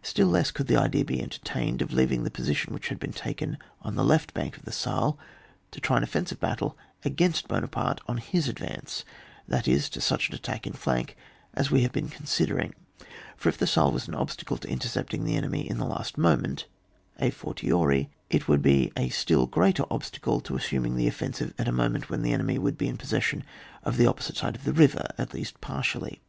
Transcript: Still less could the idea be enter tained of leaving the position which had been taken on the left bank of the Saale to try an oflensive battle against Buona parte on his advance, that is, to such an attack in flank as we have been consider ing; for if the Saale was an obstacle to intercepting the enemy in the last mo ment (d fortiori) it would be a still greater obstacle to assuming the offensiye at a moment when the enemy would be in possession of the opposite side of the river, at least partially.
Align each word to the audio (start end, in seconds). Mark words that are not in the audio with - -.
Still 0.00 0.28
less 0.28 0.52
could 0.52 0.68
the 0.68 0.76
idea 0.76 1.04
be 1.04 1.20
enter 1.20 1.40
tained 1.40 1.82
of 1.82 1.92
leaving 1.92 2.22
the 2.22 2.30
position 2.30 2.72
which 2.72 2.86
had 2.86 3.00
been 3.00 3.12
taken 3.12 3.58
on 3.82 3.96
the 3.96 4.04
left 4.04 4.32
bank 4.32 4.56
of 4.56 4.62
the 4.64 4.70
Saale 4.70 5.16
to 5.72 5.80
try 5.80 5.96
an 5.98 6.04
oflensive 6.04 6.38
battle 6.38 6.78
against 7.04 7.48
Buona 7.48 7.66
parte 7.66 8.00
on 8.06 8.18
his 8.18 8.46
advance, 8.48 9.04
that 9.48 9.66
is, 9.66 9.90
to 9.90 10.00
such 10.00 10.28
an 10.28 10.36
attack 10.36 10.68
in 10.68 10.72
flank 10.72 11.16
as 11.52 11.68
we 11.72 11.82
have 11.82 11.90
been 11.90 12.08
consider 12.08 12.60
ing; 12.60 12.74
for 13.36 13.48
if 13.48 13.58
the 13.58 13.66
Saale 13.66 13.92
was 13.92 14.06
an 14.06 14.14
obstacle 14.14 14.56
to 14.56 14.68
intercepting 14.70 15.24
the 15.24 15.34
enemy 15.34 15.68
in 15.68 15.78
the 15.78 15.84
last 15.84 16.16
mo 16.16 16.36
ment 16.36 16.66
(d 17.20 17.30
fortiori) 17.30 18.08
it 18.30 18.46
would 18.46 18.62
be 18.62 18.92
a 18.96 19.08
still 19.08 19.46
greater 19.46 19.82
obstacle 19.90 20.40
to 20.40 20.54
assuming 20.54 20.94
the 20.94 21.08
offensiye 21.08 21.52
at 21.58 21.66
a 21.66 21.72
moment 21.72 22.08
when 22.08 22.22
the 22.22 22.32
enemy 22.32 22.56
would 22.56 22.78
be 22.78 22.86
in 22.86 22.96
possession 22.96 23.42
of 23.82 23.96
the 23.96 24.06
opposite 24.06 24.36
side 24.36 24.54
of 24.54 24.62
the 24.62 24.72
river, 24.72 25.08
at 25.18 25.34
least 25.34 25.60
partially. 25.60 26.20